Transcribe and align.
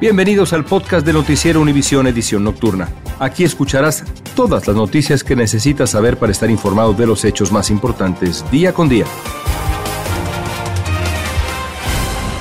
Bienvenidos 0.00 0.52
al 0.52 0.64
podcast 0.64 1.06
de 1.06 1.12
Noticiero 1.12 1.60
Univisión 1.60 2.08
Edición 2.08 2.42
Nocturna. 2.42 2.88
Aquí 3.20 3.44
escucharás 3.44 4.02
todas 4.34 4.66
las 4.66 4.74
noticias 4.74 5.22
que 5.22 5.36
necesitas 5.36 5.90
saber 5.90 6.18
para 6.18 6.32
estar 6.32 6.50
informado 6.50 6.92
de 6.94 7.06
los 7.06 7.24
hechos 7.24 7.52
más 7.52 7.70
importantes 7.70 8.44
día 8.50 8.74
con 8.74 8.88
día. 8.88 9.06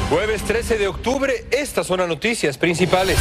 Jueves 0.09 0.41
13 0.43 0.79
de 0.79 0.87
octubre, 0.87 1.45
estas 1.51 1.85
son 1.85 1.99
las 1.99 2.07
noticias 2.07 2.57
principales. 2.57 3.19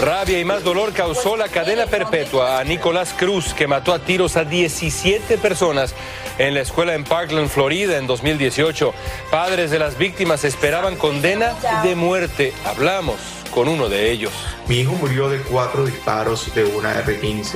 Rabia 0.00 0.40
y 0.40 0.44
más 0.44 0.64
dolor 0.64 0.92
causó 0.92 1.36
la 1.36 1.48
cadena 1.48 1.86
perpetua 1.86 2.58
a 2.58 2.64
Nicolás 2.64 3.14
Cruz, 3.16 3.54
que 3.54 3.66
mató 3.66 3.92
a 3.92 4.00
tiros 4.00 4.36
a 4.36 4.44
17 4.44 5.38
personas 5.38 5.94
en 6.38 6.54
la 6.54 6.60
escuela 6.60 6.94
en 6.94 7.04
Parkland, 7.04 7.48
Florida, 7.48 7.98
en 7.98 8.06
2018. 8.06 8.92
Padres 9.30 9.70
de 9.70 9.78
las 9.78 9.98
víctimas 9.98 10.44
esperaban 10.44 10.96
condena 10.96 11.54
de 11.84 11.94
muerte. 11.94 12.52
Hablamos 12.64 13.16
con 13.52 13.68
uno 13.68 13.88
de 13.88 14.10
ellos. 14.10 14.32
Mi 14.66 14.80
hijo 14.80 14.92
murió 14.92 15.28
de 15.28 15.38
cuatro 15.40 15.84
disparos 15.84 16.52
de 16.54 16.64
una 16.64 16.92
R-15. 17.00 17.54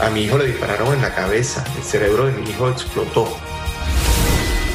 A 0.00 0.10
mi 0.10 0.22
hijo 0.22 0.38
le 0.38 0.46
dispararon 0.46 0.94
en 0.94 1.02
la 1.02 1.14
cabeza. 1.14 1.64
El 1.76 1.82
cerebro 1.82 2.26
de 2.26 2.32
mi 2.32 2.48
hijo 2.50 2.68
explotó. 2.68 3.36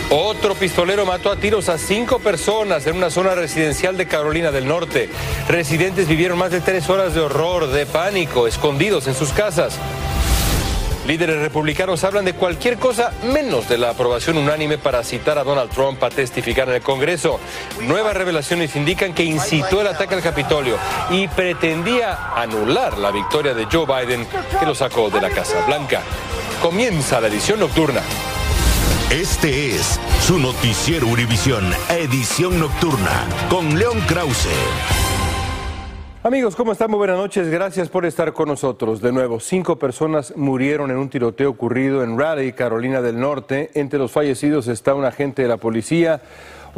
Otro 0.10 0.56
pistolero 0.56 1.06
mató 1.06 1.30
a 1.30 1.36
tiros 1.36 1.68
a 1.68 1.78
cinco 1.78 2.20
personas 2.20 2.88
en 2.88 2.96
una 2.96 3.10
zona 3.10 3.36
residencial 3.36 3.98
de 3.98 4.08
Carolina 4.08 4.52
del 4.52 4.66
Norte. 4.66 5.10
Residentes 5.50 6.08
vivieron 6.08 6.38
más 6.38 6.52
de 6.52 6.62
tres 6.62 6.90
horas 6.90 7.14
de 7.14 7.20
horror, 7.20 7.68
de 7.68 7.86
pánico, 7.86 8.48
escondidos 8.48 9.08
en 9.08 9.16
sus 9.16 9.34
casas. 9.34 9.78
Líderes 11.06 11.42
republicanos 11.42 12.06
hablan 12.06 12.24
de 12.24 12.34
cualquier 12.34 12.78
cosa 12.78 13.12
menos 13.34 13.68
de 13.68 13.78
la 13.78 13.90
aprobación 13.90 14.38
unánime 14.38 14.78
para 14.78 15.04
citar 15.04 15.38
a 15.38 15.44
Donald 15.44 15.72
Trump 15.72 16.02
a 16.02 16.10
testificar 16.10 16.70
en 16.70 16.76
el 16.76 16.82
Congreso. 16.82 17.42
Nuevas 17.82 18.16
revelaciones 18.16 18.78
indican 18.78 19.14
que 19.14 19.26
incitó 19.26 19.82
el 19.82 19.88
ataque 19.88 20.16
al 20.16 20.22
Capitolio 20.22 20.78
y 21.10 21.28
pretendía 21.28 22.34
anular 22.34 22.98
la 22.98 23.12
victoria 23.12 23.54
de 23.54 23.66
Joe 23.66 23.86
Biden 23.86 24.26
que 24.58 24.66
lo 24.66 24.74
sacó 24.74 25.10
de 25.10 25.20
la 25.20 25.30
Casa 25.30 25.66
Blanca. 25.66 26.02
Comienza 26.62 27.20
la 27.20 27.27
edición 27.27 27.60
nocturna. 27.60 28.02
Este 29.12 29.74
es 29.74 30.02
su 30.20 30.38
noticiero 30.38 31.08
Univisión, 31.08 31.63
edición 31.90 32.60
nocturna, 32.60 33.26
con 33.49 33.80
León 33.80 34.02
Krause. 34.05 34.49
Amigos, 36.24 36.58
¿cómo 36.58 36.74
están? 36.74 36.91
Muy 36.91 36.98
buenas 36.98 37.16
noches. 37.16 37.48
Gracias 37.48 37.88
por 37.88 38.05
estar 38.05 38.34
con 38.34 38.49
nosotros. 38.49 39.02
De 39.02 39.14
nuevo, 39.14 39.40
cinco 39.40 39.80
personas 39.80 40.36
murieron 40.36 40.91
en 40.91 40.98
un 40.98 41.08
tiroteo 41.08 41.52
ocurrido 41.52 42.04
en 42.04 42.20
Raleigh, 42.20 42.52
Carolina 42.52 43.02
del 43.02 43.18
Norte. 43.18 43.72
Entre 43.76 43.98
los 43.98 44.12
fallecidos 44.12 44.68
está 44.68 44.94
un 44.94 45.05
agente 45.05 45.42
de 45.42 45.48
la 45.48 45.55
policía. 45.55 46.21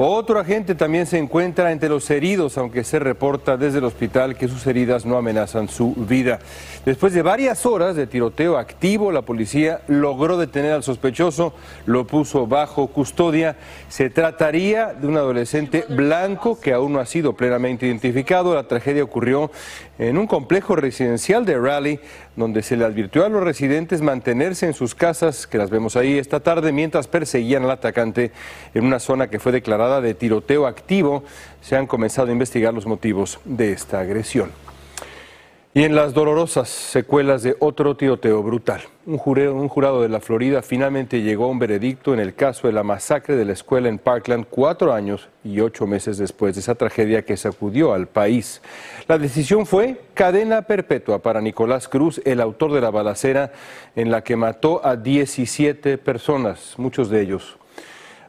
Otro 0.02 0.40
agente 0.40 0.76
también 0.76 1.06
se 1.06 1.18
encuentra 1.18 1.74
entre 1.74 1.90
los 1.90 2.10
heridos, 2.10 2.58
aunque 2.58 2.86
se 2.86 3.00
reporta 3.00 3.58
desde 3.58 3.80
el 3.80 3.84
hospital 3.84 4.38
que 4.38 4.48
sus 4.48 4.66
heridas 4.66 5.06
no 5.06 5.18
amenazan 5.18 5.68
su 5.68 5.94
vida. 5.94 6.40
Después 6.86 7.12
de 7.12 7.22
varias 7.22 7.66
horas 7.66 7.98
de 7.98 8.08
tiroteo 8.08 8.58
activo, 8.58 9.12
la 9.12 9.24
policía 9.24 9.82
logró 9.90 10.38
detener 10.38 10.72
al 10.72 10.84
sospechoso, 10.84 11.54
lo 11.86 12.08
puso 12.08 12.48
bajo 12.48 12.88
custodia. 12.88 13.58
Se 13.90 14.10
trataría 14.10 14.94
de 14.94 15.06
un 15.06 15.18
adolescente 15.18 15.84
blanco 15.90 16.58
que 16.62 16.72
aún 16.72 16.94
no 16.94 17.02
ha 17.02 17.06
sido 17.06 17.34
plenamente 17.34 17.86
identificado. 17.86 18.56
La 18.56 18.70
tragedia 18.70 19.04
ocurrió 19.04 19.52
en 19.98 20.18
un 20.18 20.28
complejo 20.28 20.78
residencial 20.78 21.46
de 21.46 21.60
Raleigh, 21.60 22.00
donde 22.40 22.64
se 22.64 22.78
le 22.78 22.86
advirtió 22.86 23.26
a 23.26 23.30
los 23.30 23.44
residentes 23.44 24.02
mantenerse 24.02 24.66
en 24.66 24.74
sus 24.74 24.96
casas, 24.96 25.46
que 25.46 25.58
las 25.58 25.70
vemos 25.70 25.96
ahí 25.96 26.18
esta 26.18 26.40
tarde, 26.40 26.72
mientras 26.72 27.08
perseguían 27.08 27.66
al 27.66 27.72
atacante 27.72 28.32
en 28.74 28.86
una 28.86 29.00
zona 29.00 29.30
que 29.30 29.40
fue 29.40 29.52
declarada 29.52 30.02
de 30.02 30.14
tiroteo 30.14 30.66
activo. 30.66 31.24
Se 31.62 31.76
han 31.76 31.86
comenzado 31.86 32.30
a 32.30 32.32
investigar 32.32 32.74
los 32.74 32.86
motivos 32.86 33.40
de 33.46 33.74
esta 33.74 34.00
agresión. 34.00 34.69
Y 35.72 35.84
en 35.84 35.94
las 35.94 36.16
dolorosas 36.16 36.68
secuelas 36.68 37.44
de 37.44 37.56
otro 37.60 37.96
tiroteo 37.96 38.42
brutal, 38.42 38.82
un 39.06 39.20
un 39.20 39.68
jurado, 39.68 40.02
de 40.02 40.10
la 40.10 40.20
Florida 40.20 40.64
finalmente 40.64 41.22
llegó 41.22 41.46
a 41.46 41.50
un 41.50 41.60
veredicto 41.60 42.12
en 42.12 42.20
el 42.20 42.34
caso 42.34 42.66
de 42.66 42.74
la 42.74 42.82
masacre 42.82 43.36
de 43.36 43.46
la 43.46 43.54
escuela 43.54 43.88
en 43.88 44.00
Parkland 44.00 44.48
cuatro 44.50 44.92
años 44.94 45.30
y 45.44 45.60
ocho 45.60 45.86
meses 45.86 46.18
después 46.18 46.56
de 46.56 46.62
esa 46.62 46.74
tragedia 46.74 47.24
que 47.24 47.38
sacudió 47.38 47.94
al 47.94 48.08
país. 48.08 48.64
La 49.08 49.20
decisión 49.20 49.68
fue 49.68 50.02
cadena 50.16 50.64
perpetua 50.64 51.20
para 51.20 51.40
Nicolás 51.40 51.88
Cruz, 51.88 52.20
el 52.26 52.42
autor 52.42 52.74
de 52.74 52.82
la 52.82 52.90
balacera 52.90 53.52
en 53.96 54.10
la 54.10 54.24
que 54.24 54.36
mató 54.36 54.84
a 54.84 54.96
17 54.96 56.00
personas, 56.00 56.74
muchos 56.78 57.12
de 57.12 57.22
ellos 57.22 57.60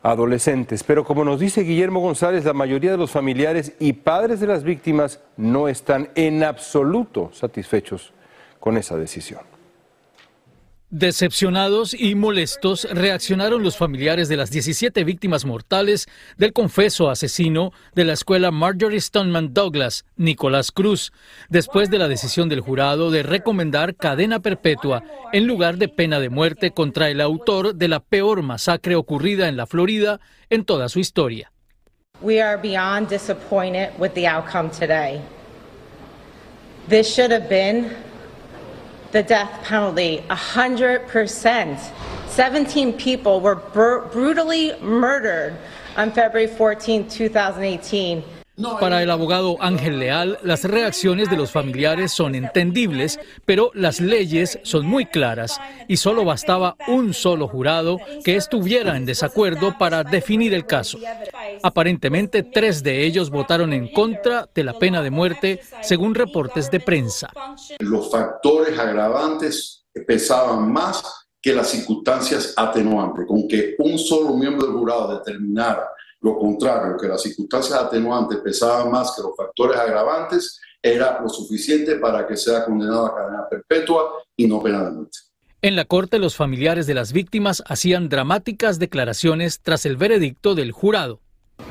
adolescentes. 0.02 0.82
Pero 0.84 1.04
como 1.04 1.24
nos 1.24 1.40
dice 1.40 1.62
Guillermo 1.62 2.00
González, 2.00 2.44
la 2.44 2.52
mayoría 2.52 2.92
de 2.92 2.96
los 2.96 3.10
familiares 3.10 3.72
y 3.78 3.92
padres 3.92 4.40
de 4.40 4.46
las 4.46 4.64
víctimas 4.64 5.20
no 5.36 5.68
están 5.68 6.10
en 6.14 6.44
absoluto 6.44 7.30
satisfechos 7.32 8.12
con 8.58 8.76
esa 8.76 8.96
decisión. 8.96 9.49
Decepcionados 10.92 11.94
y 11.94 12.16
molestos 12.16 12.88
reaccionaron 12.90 13.62
los 13.62 13.76
familiares 13.76 14.28
de 14.28 14.36
las 14.36 14.50
17 14.50 15.04
víctimas 15.04 15.44
mortales 15.44 16.08
del 16.36 16.52
confeso 16.52 17.08
asesino 17.08 17.72
de 17.94 18.04
la 18.04 18.14
escuela 18.14 18.50
Marjorie 18.50 19.00
Stoneman 19.00 19.54
Douglas, 19.54 20.04
Nicolás 20.16 20.72
Cruz, 20.72 21.12
después 21.48 21.90
de 21.90 21.98
la 21.98 22.08
decisión 22.08 22.48
del 22.48 22.58
jurado 22.58 23.12
de 23.12 23.22
recomendar 23.22 23.94
cadena 23.94 24.40
perpetua 24.40 25.04
en 25.32 25.46
lugar 25.46 25.76
de 25.76 25.86
pena 25.86 26.18
de 26.18 26.28
muerte 26.28 26.72
contra 26.72 27.08
el 27.08 27.20
autor 27.20 27.76
de 27.76 27.86
la 27.86 28.00
peor 28.00 28.42
masacre 28.42 28.96
ocurrida 28.96 29.46
en 29.46 29.56
la 29.56 29.68
Florida 29.68 30.18
en 30.48 30.64
toda 30.64 30.88
su 30.88 30.98
historia. 30.98 31.52
We 32.20 32.42
are 32.42 32.60
beyond 32.60 33.08
disappointed 33.08 33.90
with 33.96 34.14
the 34.14 34.26
outcome 34.26 34.70
today. 34.70 35.20
This 36.88 37.14
should 37.14 37.30
have 37.30 37.48
been 37.48 38.09
the 39.12 39.22
death 39.22 39.62
penalty 39.64 40.24
100%. 40.28 41.92
17 42.28 42.92
people 42.92 43.40
were 43.40 43.56
br- 43.56 44.00
brutally 44.12 44.78
murdered 44.80 45.56
on 45.96 46.12
February 46.12 46.46
14, 46.46 47.08
2018. 47.08 48.22
Para 48.80 49.02
el 49.02 49.10
abogado 49.10 49.56
Ángel 49.60 49.98
Leal, 49.98 50.38
las 50.42 50.64
reacciones 50.64 51.30
de 51.30 51.36
los 51.36 51.50
familiares 51.50 52.12
son 52.12 52.34
entendibles, 52.34 53.18
pero 53.44 53.70
las 53.74 54.00
leyes 54.00 54.58
son 54.62 54.86
muy 54.86 55.06
claras 55.06 55.60
y 55.88 55.96
solo 55.96 56.24
bastaba 56.24 56.76
un 56.88 57.14
solo 57.14 57.48
jurado 57.48 57.98
que 58.24 58.36
estuviera 58.36 58.96
en 58.96 59.06
desacuerdo 59.06 59.76
para 59.78 60.04
definir 60.04 60.54
el 60.54 60.66
caso. 60.66 60.98
Aparentemente, 61.62 62.42
tres 62.42 62.82
de 62.82 63.04
ellos 63.04 63.30
votaron 63.30 63.72
en 63.72 63.92
contra 63.92 64.48
de 64.54 64.64
la 64.64 64.78
pena 64.78 65.02
de 65.02 65.10
muerte, 65.10 65.60
según 65.82 66.14
reportes 66.14 66.70
de 66.70 66.80
prensa. 66.80 67.30
Los 67.78 68.10
factores 68.10 68.78
agravantes 68.78 69.84
pesaban 70.06 70.72
más 70.72 71.02
que 71.40 71.54
las 71.54 71.68
circunstancias 71.68 72.52
atenuantes, 72.56 73.26
con 73.26 73.48
que 73.48 73.74
un 73.78 73.98
solo 73.98 74.34
miembro 74.34 74.66
del 74.66 74.76
jurado 74.76 75.18
determinara 75.18 75.88
lo 76.20 76.38
contrario, 76.38 76.96
que 77.00 77.08
las 77.08 77.22
circunstancias 77.22 77.78
atenuantes 77.78 78.38
pesaban 78.38 78.90
más 78.90 79.14
que 79.16 79.22
los 79.22 79.36
factores 79.36 79.78
agravantes, 79.78 80.60
era 80.82 81.20
lo 81.20 81.28
suficiente 81.28 81.96
para 81.96 82.26
que 82.26 82.36
sea 82.36 82.64
condenado 82.64 83.06
a 83.06 83.14
cadena 83.14 83.48
perpetua 83.48 84.22
y 84.36 84.46
no 84.46 84.62
pena 84.62 84.84
de 84.84 84.90
muerte. 84.90 85.18
En 85.62 85.76
la 85.76 85.84
corte, 85.84 86.18
los 86.18 86.36
familiares 86.36 86.86
de 86.86 86.94
las 86.94 87.12
víctimas 87.12 87.62
hacían 87.66 88.08
dramáticas 88.08 88.78
declaraciones 88.78 89.60
tras 89.60 89.84
el 89.84 89.96
veredicto 89.96 90.54
del 90.54 90.72
jurado. 90.72 91.20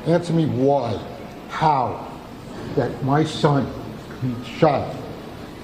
Answer 0.06 0.34
me 0.34 0.46
why, 0.46 0.96
how, 1.50 1.96
that 2.76 2.90
my 3.02 3.24
son 3.24 3.66
be 4.22 4.32
shot 4.58 4.84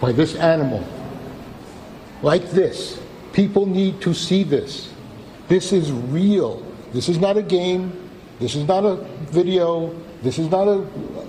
by 0.01 0.13
this 0.13 0.35
animal 0.41 0.81
like 2.23 2.45
this. 2.51 2.99
People 3.33 3.67
need 3.67 4.01
to 4.01 4.13
see 4.13 4.43
this. 4.43 4.89
This 5.49 5.73
is 5.73 5.93
real. 6.11 6.63
This 6.93 7.09
is 7.09 7.21
not 7.21 7.37
a 7.37 7.43
game. 7.43 7.93
This 8.39 8.55
is 8.55 8.67
not 8.69 8.85
a 8.85 8.97
video. 9.33 9.93
This 10.23 10.39
is 10.39 10.51
not 10.51 10.69
a, 10.69 10.85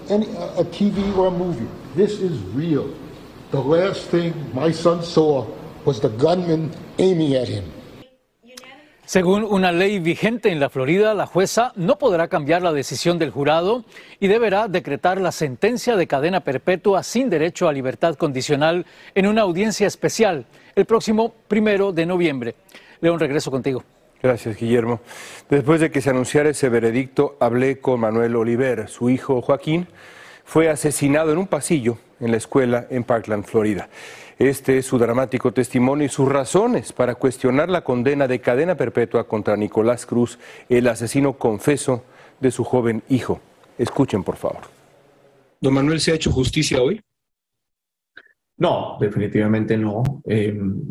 any, 0.10 0.26
a 0.58 0.64
TV 0.66 1.16
or 1.16 1.28
a 1.28 1.32
movie. 1.32 1.68
This 1.96 2.20
is 2.20 2.38
real. 2.54 2.90
The 3.52 3.62
last 3.62 4.12
thing 4.12 4.34
my 4.54 4.72
son 4.72 5.02
saw 5.04 5.48
was 5.86 6.02
the 6.02 6.10
gunman 6.10 6.72
aiming 7.00 7.36
at 7.36 7.48
him. 7.48 7.64
Según 9.06 9.46
una 9.46 9.72
ley 9.72 10.00
vigente 10.00 10.52
en 10.52 10.60
la 10.60 10.70
Florida, 10.70 11.14
la 11.14 11.28
jueza 11.28 11.72
no 11.78 11.98
podrá 11.98 12.28
cambiar 12.28 12.62
la 12.62 12.74
decisión 12.74 13.18
del 13.18 13.32
jurado 13.32 13.86
y 14.20 14.28
deberá 14.28 14.68
decretar 14.68 15.22
la 15.22 15.32
sentencia 15.32 15.96
de 15.96 16.08
cadena 16.08 16.42
perpetua 16.42 17.04
sin 17.04 17.30
derecho 17.30 17.70
a 17.70 17.72
libertad 17.72 18.16
condicional 18.16 18.86
en 19.16 19.28
una 19.28 19.44
audiencia 19.44 19.88
especial 19.88 20.46
el 20.76 20.84
próximo 20.84 21.34
primero 21.48 21.94
de 21.94 22.06
noviembre. 22.06 22.56
León, 23.00 23.18
regreso 23.18 23.50
contigo. 23.50 23.82
Gracias, 24.22 24.58
Guillermo. 24.58 25.00
Después 25.50 25.80
de 25.80 25.92
que 25.92 26.02
se 26.02 26.10
anunciara 26.10 26.50
ese 26.50 26.70
veredicto, 26.70 27.38
hablé 27.40 27.80
con 27.80 28.00
Manuel 28.00 28.36
Oliver. 28.36 28.88
Su 28.88 29.10
hijo 29.10 29.42
Joaquín 29.42 29.88
fue 30.44 30.70
asesinado 30.70 31.32
en 31.32 31.38
un 31.38 31.48
pasillo 31.48 31.98
en 32.20 32.32
la 32.32 32.38
escuela 32.38 32.88
en 32.90 33.04
Parkland, 33.04 33.46
Florida. 33.46 33.90
Este 34.40 34.78
es 34.78 34.86
su 34.86 34.98
dramático 34.98 35.52
testimonio 35.52 36.06
y 36.06 36.10
sus 36.10 36.30
razones 36.30 36.94
para 36.94 37.16
cuestionar 37.16 37.70
la 37.70 37.84
condena 37.84 38.28
de 38.28 38.40
cadena 38.40 38.76
perpetua 38.76 39.28
contra 39.28 39.58
Nicolás 39.58 40.06
Cruz, 40.06 40.38
el 40.70 40.88
asesino 40.88 41.34
confeso 41.34 42.04
de 42.40 42.52
su 42.52 42.64
joven 42.64 43.04
hijo. 43.10 43.40
Escuchen, 43.78 44.24
por 44.24 44.36
favor. 44.36 44.62
Don 45.60 45.74
Manuel, 45.74 46.00
¿se 46.00 46.12
ha 46.12 46.16
hecho 46.16 46.32
justicia 46.32 46.82
hoy? 46.82 47.02
No, 48.58 48.98
definitivamente 49.00 49.78
no. 49.78 50.04
Em, 50.26 50.82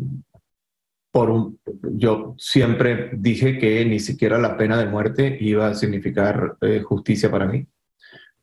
por 1.11 1.29
un, 1.29 1.59
yo 1.93 2.35
siempre 2.37 3.09
dije 3.13 3.57
que 3.57 3.83
ni 3.85 3.99
siquiera 3.99 4.37
la 4.37 4.57
pena 4.57 4.77
de 4.77 4.85
muerte 4.85 5.37
iba 5.39 5.67
a 5.67 5.73
significar 5.73 6.57
eh, 6.61 6.81
justicia 6.81 7.31
para 7.31 7.47
mí, 7.47 7.65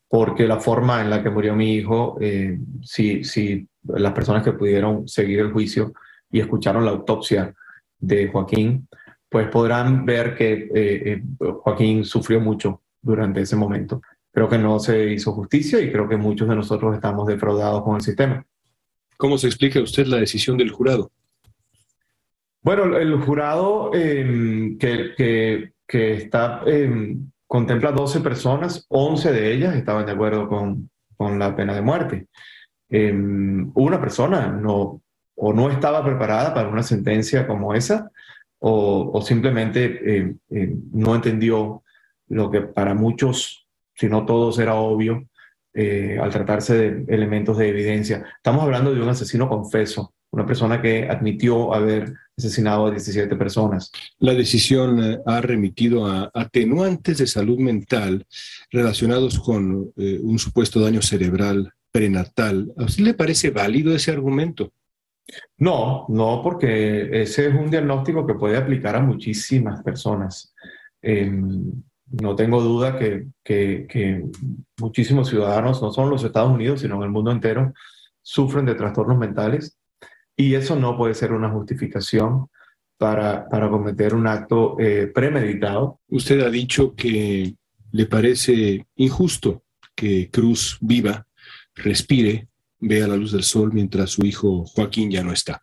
porque 0.07 0.47
la 0.47 0.59
forma 0.59 1.01
en 1.01 1.09
la 1.09 1.23
que 1.23 1.29
murió 1.29 1.55
mi 1.55 1.73
hijo, 1.73 2.17
eh, 2.19 2.59
si, 2.81 3.23
si 3.23 3.67
las 3.83 4.13
personas 4.13 4.43
que 4.43 4.53
pudieron 4.53 5.07
seguir 5.07 5.39
el 5.39 5.51
juicio 5.51 5.93
y 6.31 6.39
escucharon 6.39 6.85
la 6.85 6.91
autopsia 6.91 7.53
de 7.99 8.27
Joaquín, 8.27 8.87
pues 9.29 9.47
podrán 9.47 10.05
ver 10.05 10.35
que 10.35 10.69
eh, 10.73 11.23
Joaquín 11.37 12.05
sufrió 12.05 12.39
mucho 12.39 12.81
durante 13.01 13.41
ese 13.41 13.55
momento. 13.55 14.01
Creo 14.31 14.49
que 14.49 14.57
no 14.57 14.79
se 14.79 15.13
hizo 15.13 15.31
justicia 15.31 15.79
y 15.79 15.91
creo 15.91 16.09
que 16.09 16.17
muchos 16.17 16.47
de 16.49 16.55
nosotros 16.55 16.93
estamos 16.93 17.27
defraudados 17.27 17.83
con 17.83 17.95
el 17.95 18.01
sistema. 18.01 18.45
¿Cómo 19.17 19.37
se 19.37 19.47
explica 19.47 19.79
usted 19.79 20.07
la 20.07 20.17
decisión 20.17 20.57
del 20.57 20.71
jurado? 20.71 21.11
Bueno, 22.65 22.97
el 22.97 23.21
jurado 23.21 23.91
em, 23.93 24.75
que, 24.79 25.13
que, 25.87 26.13
está, 26.13 26.63
em, 26.65 27.29
contempla 27.45 27.91
12 27.91 28.21
personas, 28.21 28.87
11 28.89 29.31
de 29.31 29.53
ellas 29.53 29.75
estaban 29.75 30.07
de 30.07 30.13
acuerdo 30.13 30.47
con, 30.47 30.89
con 31.15 31.37
la 31.37 31.55
pena 31.55 31.75
de 31.75 31.83
muerte. 31.83 32.25
Em, 32.89 33.71
una 33.75 34.01
persona 34.01 34.47
no, 34.47 34.99
o 35.35 35.53
no 35.53 35.69
estaba 35.69 36.03
preparada 36.03 36.55
para 36.55 36.67
una 36.67 36.81
sentencia 36.81 37.45
como 37.45 37.75
esa, 37.75 38.09
o, 38.57 39.11
o 39.13 39.21
simplemente 39.21 40.35
no 40.91 41.13
entendió 41.13 41.83
lo 42.29 42.49
que 42.49 42.61
para 42.61 42.95
muchos, 42.95 43.67
si 43.93 44.09
no 44.09 44.25
todos, 44.25 44.57
era 44.57 44.73
obvio, 44.73 45.27
eh, 45.75 46.17
al 46.19 46.31
tratarse 46.31 46.75
de 46.75 47.13
elementos 47.13 47.59
de 47.59 47.69
evidencia. 47.69 48.25
Estamos 48.37 48.63
hablando 48.63 48.91
de 48.91 49.01
un 49.03 49.09
asesino 49.09 49.47
confeso, 49.47 50.15
una 50.31 50.47
persona 50.47 50.81
que 50.81 51.07
admitió 51.07 51.75
haber 51.75 52.24
asesinado 52.37 52.87
a 52.87 52.91
17 52.91 53.35
personas. 53.35 53.91
La 54.19 54.33
decisión 54.33 55.03
eh, 55.03 55.19
ha 55.25 55.41
remitido 55.41 56.05
a 56.05 56.29
atenuantes 56.33 57.17
de 57.17 57.27
salud 57.27 57.59
mental 57.59 58.25
relacionados 58.71 59.39
con 59.39 59.93
eh, 59.95 60.19
un 60.21 60.37
supuesto 60.37 60.79
daño 60.79 61.01
cerebral 61.01 61.71
prenatal. 61.91 62.73
¿A 62.77 62.83
usted 62.83 63.03
le 63.03 63.13
parece 63.13 63.51
válido 63.51 63.95
ese 63.95 64.11
argumento? 64.11 64.71
No, 65.57 66.05
no, 66.09 66.41
porque 66.43 67.21
ese 67.21 67.47
es 67.47 67.55
un 67.55 67.69
diagnóstico 67.69 68.27
que 68.27 68.35
puede 68.35 68.57
aplicar 68.57 68.95
a 68.95 69.01
muchísimas 69.01 69.81
personas. 69.81 70.53
Em, 71.01 71.71
no 72.21 72.35
tengo 72.35 72.61
duda 72.61 72.99
que, 72.99 73.27
que, 73.43 74.25
muchísimos 74.77 75.29
ciudadanos, 75.29 75.81
no 75.81 75.91
solo 75.91 76.07
en 76.07 76.13
los 76.13 76.23
Estados 76.23 76.51
Unidos, 76.51 76.81
sino 76.81 76.97
en 76.97 77.03
el 77.03 77.09
mundo 77.09 77.31
entero, 77.31 77.73
sufren 78.21 78.65
de 78.65 78.75
trastornos 78.75 79.17
mentales 79.17 79.77
y 80.35 80.55
eso 80.55 80.75
no 80.75 80.97
puede 80.97 81.13
ser 81.13 81.31
una 81.31 81.49
justificación 81.49 82.47
para, 82.97 83.47
para 83.49 83.69
cometer 83.69 84.13
un 84.13 84.27
acto 84.27 84.77
eh, 84.79 85.07
premeditado. 85.13 85.99
Usted 86.07 86.41
ha 86.41 86.49
dicho 86.49 86.95
que 86.95 87.55
le 87.91 88.05
parece 88.05 88.85
injusto 88.95 89.63
que 89.95 90.29
Cruz 90.29 90.77
viva, 90.81 91.25
respire, 91.75 92.47
vea 92.79 93.07
la 93.07 93.15
luz 93.15 93.31
del 93.31 93.43
sol 93.43 93.71
mientras 93.73 94.11
su 94.11 94.25
hijo 94.25 94.65
Joaquín 94.65 95.09
ya 95.09 95.23
no 95.23 95.31
está. 95.31 95.61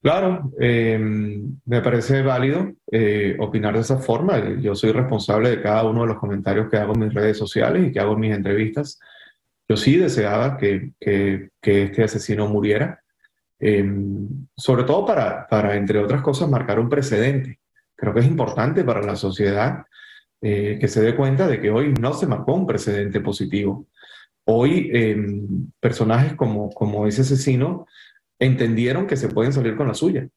Claro, 0.00 0.52
em, 0.60 1.58
me 1.64 1.82
parece 1.82 2.22
válido 2.22 2.72
eh, 2.90 3.36
opinar 3.40 3.74
de 3.74 3.80
esa 3.80 3.98
forma. 3.98 4.56
Yo 4.60 4.74
soy 4.76 4.92
responsable 4.92 5.50
de 5.50 5.62
cada 5.62 5.84
uno 5.84 6.02
de 6.02 6.08
los 6.08 6.18
comentarios 6.18 6.70
que 6.70 6.76
hago 6.76 6.94
en 6.94 7.00
mis 7.00 7.14
redes 7.14 7.36
sociales 7.36 7.88
y 7.88 7.92
que 7.92 7.98
hago 7.98 8.12
en 8.12 8.20
mis 8.20 8.34
entrevistas. 8.34 9.00
Yo 9.68 9.76
sí 9.76 9.96
deseaba 9.96 10.56
que, 10.56 10.92
que, 10.98 11.50
este 11.62 12.02
asesino 12.02 12.48
muriera, 12.48 13.02
em, 13.58 14.46
sobre 14.56 14.84
todo 14.84 15.04
para, 15.04 15.46
para, 15.46 15.76
entre 15.76 15.98
otras 15.98 16.22
cosas, 16.22 16.48
marcar 16.48 16.80
un 16.80 16.88
precedente. 16.88 17.58
Creo 17.94 18.14
que 18.14 18.20
es 18.20 18.26
importante 18.26 18.82
para 18.84 19.02
la 19.02 19.16
sociedad 19.16 19.84
eh, 20.40 20.78
que 20.80 20.88
se 20.88 21.02
dé 21.02 21.14
cuenta 21.14 21.46
de 21.46 21.60
que 21.60 21.70
hoy 21.70 21.92
no 22.00 22.14
se 22.14 22.26
marcó 22.26 22.54
un 22.54 22.66
precedente 22.66 23.20
positivo. 23.20 23.86
Hoy 24.44 24.90
em, 24.92 25.70
personajes 25.80 26.34
como, 26.34 26.70
como 26.70 27.06
ese 27.06 27.22
asesino 27.22 27.86
entendieron 28.38 29.06
que 29.06 29.16
se 29.16 29.28
pueden 29.28 29.52
salir 29.52 29.76
con 29.76 29.88
la 29.88 29.94
suya. 29.94 30.28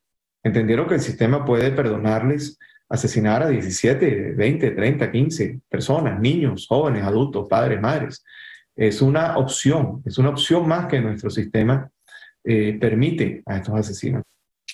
Entendieron 0.44 0.88
que 0.88 0.96
el 0.96 1.02
sistema 1.02 1.46
puede 1.46 1.72
perdonarles 1.72 2.58
asesinar 2.90 3.44
a 3.44 3.48
17, 3.48 4.34
20, 4.34 4.72
30, 4.72 5.12
15 5.12 5.60
personas, 5.70 6.20
niños, 6.20 6.68
jóvenes, 6.68 7.04
adultos, 7.04 7.48
padres, 7.48 7.80
madres. 7.80 8.26
Es 8.82 9.00
una 9.04 9.38
opción, 9.38 10.02
es 10.06 10.18
una 10.18 10.30
opción 10.30 10.68
más 10.68 10.88
que 10.88 11.00
nuestro 11.00 11.30
sistema 11.30 11.88
eh, 12.44 12.80
permite 12.82 13.44
a 13.46 13.58
estos 13.58 13.76
asesinos. 13.76 14.24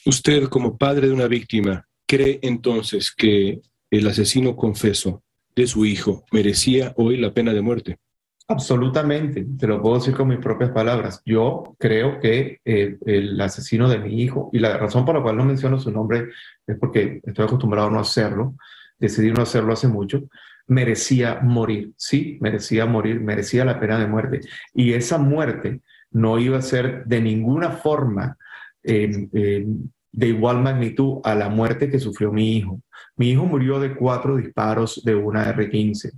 Usted, 0.06 0.46
como 0.46 0.78
padre 0.78 1.08
de 1.08 1.14
una 1.14 1.28
víctima, 1.28 1.86
¿cree 2.06 2.40
entonces 2.42 3.12
que 3.12 3.60
el 3.92 4.08
asesino 4.08 4.56
confeso 4.56 5.24
de 5.54 5.68
su 5.68 5.84
hijo 5.84 6.24
merecía 6.32 6.94
hoy 6.96 7.18
la 7.18 7.34
pena 7.34 7.52
de 7.52 7.62
muerte? 7.62 7.98
Absolutamente, 8.48 9.46
te 9.60 9.68
lo 9.68 9.82
puedo 9.82 9.96
decir 9.96 10.16
con 10.16 10.30
mis 10.30 10.40
propias 10.40 10.70
palabras. 10.70 11.22
Yo 11.26 11.76
creo 11.78 12.22
que 12.22 12.62
eh, 12.64 12.96
el 13.06 13.42
asesino 13.42 13.90
de 13.90 14.00
mi 14.00 14.22
hijo, 14.22 14.50
y 14.54 14.60
la 14.60 14.78
razón 14.78 15.04
por 15.04 15.16
la 15.16 15.22
cual 15.22 15.36
no 15.36 15.44
menciono 15.44 15.82
su 15.82 15.92
nombre 15.92 16.30
es 16.66 16.78
porque 16.80 17.20
estoy 17.26 17.44
acostumbrado 17.44 17.90
a 17.90 17.92
no 17.92 18.00
hacerlo, 18.00 18.56
decidí 18.98 19.32
no 19.32 19.42
hacerlo 19.42 19.74
hace 19.74 19.90
mucho, 19.90 20.30
merecía 20.68 21.40
morir, 21.42 21.94
sí, 21.96 22.38
merecía 22.42 22.86
morir, 22.86 23.22
merecía 23.22 23.66
la 23.66 23.80
pena 23.80 23.98
de 23.98 24.08
muerte. 24.08 24.42
Y 24.74 24.94
esa 24.94 25.18
muerte 25.18 25.82
no 26.12 26.38
iba 26.40 26.58
a 26.58 26.62
ser 26.62 27.06
de 27.06 27.22
ninguna 27.22 27.72
forma 27.72 28.38
em, 28.84 29.30
em, 29.34 29.90
de 30.12 30.28
igual 30.28 30.62
magnitud 30.62 31.20
a 31.24 31.36
la 31.36 31.50
muerte 31.50 31.90
que 31.90 32.00
sufrió 32.00 32.32
mi 32.32 32.58
hijo. 32.58 32.82
Mi 33.16 33.32
hijo 33.32 33.46
murió 33.46 33.80
de 33.80 33.96
cuatro 33.96 34.38
disparos 34.38 35.04
de 35.04 35.16
una 35.16 35.50
R-15. 35.50 36.12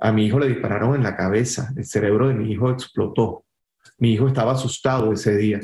A 0.00 0.12
mi 0.12 0.26
hijo 0.26 0.38
le 0.38 0.48
dispararon 0.48 0.94
en 0.94 1.02
la 1.02 1.16
cabeza, 1.16 1.72
el 1.76 1.84
cerebro 1.84 2.28
de 2.28 2.34
mi 2.34 2.52
hijo 2.52 2.70
explotó. 2.70 3.44
Mi 3.98 4.12
hijo 4.12 4.28
estaba 4.28 4.52
asustado 4.52 5.12
ese 5.12 5.36
día. 5.36 5.60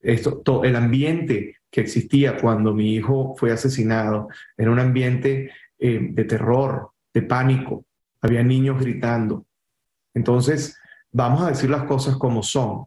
Esto, 0.00 0.62
el 0.64 0.76
ambiente 0.76 1.56
que 1.70 1.80
existía 1.80 2.36
cuando 2.36 2.72
mi 2.72 2.94
hijo 2.94 3.34
fue 3.36 3.52
asesinado 3.52 4.28
era 4.56 4.70
un 4.70 4.78
ambiente 4.78 5.50
eh, 5.78 5.98
de 6.10 6.24
terror, 6.24 6.90
de 7.16 7.22
pánico. 7.22 7.86
Había 8.20 8.42
niños 8.42 8.78
gritando. 8.78 9.46
Entonces, 10.12 10.78
vamos 11.10 11.40
a 11.40 11.48
decir 11.48 11.70
las 11.70 11.84
cosas 11.84 12.16
como 12.16 12.42
son 12.42 12.84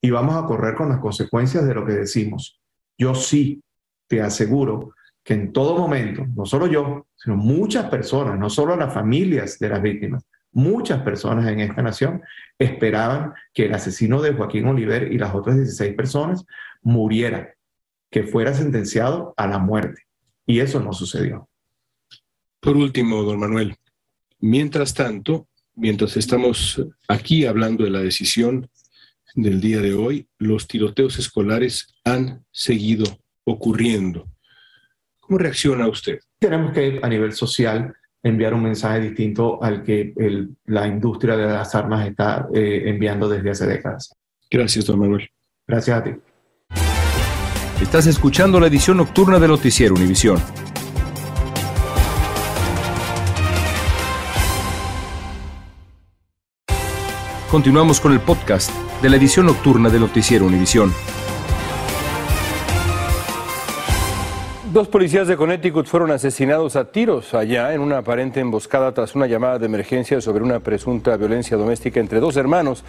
y 0.00 0.08
vamos 0.08 0.36
a 0.36 0.46
correr 0.46 0.74
con 0.74 0.88
las 0.88 1.00
consecuencias 1.00 1.66
de 1.66 1.74
lo 1.74 1.84
que 1.84 1.92
decimos. 1.92 2.58
Yo 2.96 3.14
sí 3.14 3.62
te 4.06 4.22
aseguro 4.22 4.94
que 5.22 5.34
en 5.34 5.52
todo 5.52 5.76
momento, 5.76 6.24
no 6.34 6.46
solo 6.46 6.66
yo, 6.66 7.08
sino 7.14 7.36
muchas 7.36 7.90
personas, 7.90 8.38
no 8.38 8.48
solo 8.48 8.74
las 8.74 8.94
familias 8.94 9.58
de 9.58 9.68
las 9.68 9.82
víctimas, 9.82 10.24
muchas 10.50 11.02
personas 11.02 11.46
en 11.46 11.60
esta 11.60 11.82
nación 11.82 12.22
esperaban 12.58 13.34
que 13.52 13.66
el 13.66 13.74
asesino 13.74 14.22
de 14.22 14.32
Joaquín 14.32 14.66
Oliver 14.66 15.12
y 15.12 15.18
las 15.18 15.34
otras 15.34 15.56
16 15.56 15.94
personas 15.94 16.46
muriera, 16.80 17.52
que 18.10 18.22
fuera 18.22 18.54
sentenciado 18.54 19.34
a 19.36 19.46
la 19.46 19.58
muerte. 19.58 20.04
Y 20.46 20.60
eso 20.60 20.80
no 20.80 20.94
sucedió. 20.94 21.50
Por 22.60 22.76
último, 22.76 23.22
don 23.22 23.38
Manuel, 23.38 23.76
mientras 24.40 24.94
tanto, 24.94 25.48
mientras 25.74 26.16
estamos 26.16 26.82
aquí 27.06 27.46
hablando 27.46 27.84
de 27.84 27.90
la 27.90 28.00
decisión 28.00 28.68
del 29.34 29.60
día 29.60 29.80
de 29.80 29.94
hoy, 29.94 30.26
los 30.38 30.66
tiroteos 30.66 31.18
escolares 31.18 31.94
han 32.04 32.44
seguido 32.50 33.04
ocurriendo. 33.44 34.28
¿Cómo 35.20 35.38
reacciona 35.38 35.86
usted? 35.86 36.18
Tenemos 36.38 36.72
que, 36.72 36.98
a 37.02 37.08
nivel 37.08 37.32
social, 37.32 37.94
enviar 38.22 38.54
un 38.54 38.64
mensaje 38.64 39.00
distinto 39.00 39.62
al 39.62 39.84
que 39.84 40.12
la 40.66 40.86
industria 40.86 41.36
de 41.36 41.46
las 41.46 41.74
armas 41.74 42.08
está 42.08 42.48
eh, 42.52 42.82
enviando 42.86 43.28
desde 43.28 43.50
hace 43.50 43.66
décadas. 43.66 44.14
Gracias, 44.50 44.86
don 44.86 44.98
Manuel. 44.98 45.28
Gracias 45.66 45.98
a 45.98 46.04
ti. 46.04 46.10
Estás 47.80 48.06
escuchando 48.06 48.58
la 48.58 48.66
edición 48.66 48.96
nocturna 48.96 49.38
de 49.38 49.46
Noticiero 49.46 49.94
Univisión. 49.94 50.38
Continuamos 57.50 57.98
con 57.98 58.12
el 58.12 58.20
podcast 58.20 58.70
de 59.00 59.08
la 59.08 59.16
edición 59.16 59.46
nocturna 59.46 59.88
de 59.88 59.98
Noticiero 59.98 60.44
Univisión. 60.44 60.92
Dos 64.70 64.88
policías 64.88 65.26
de 65.26 65.38
Connecticut 65.38 65.86
fueron 65.86 66.10
asesinados 66.10 66.76
a 66.76 66.92
tiros 66.92 67.32
allá 67.32 67.72
en 67.72 67.80
una 67.80 67.98
aparente 67.98 68.40
emboscada 68.40 68.92
tras 68.92 69.14
una 69.14 69.26
llamada 69.26 69.58
de 69.58 69.64
emergencia 69.64 70.20
sobre 70.20 70.44
una 70.44 70.60
presunta 70.60 71.16
violencia 71.16 71.56
doméstica 71.56 72.00
entre 72.00 72.20
dos 72.20 72.36
hermanos. 72.36 72.84